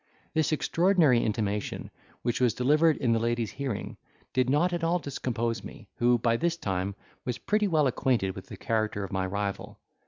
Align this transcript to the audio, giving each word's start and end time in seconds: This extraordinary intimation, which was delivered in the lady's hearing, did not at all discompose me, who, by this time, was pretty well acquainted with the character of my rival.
This 0.33 0.51
extraordinary 0.51 1.23
intimation, 1.23 1.91
which 2.23 2.41
was 2.41 2.55
delivered 2.55 2.97
in 2.97 3.11
the 3.13 3.19
lady's 3.19 3.51
hearing, 3.51 3.97
did 4.33 4.49
not 4.49 4.73
at 4.73 4.83
all 4.83 4.97
discompose 4.97 5.63
me, 5.63 5.89
who, 5.97 6.17
by 6.17 6.37
this 6.37 6.57
time, 6.57 6.95
was 7.23 7.37
pretty 7.37 7.67
well 7.67 7.85
acquainted 7.85 8.33
with 8.35 8.47
the 8.47 8.57
character 8.57 9.03
of 9.03 9.11
my 9.13 9.27
rival. 9.27 9.77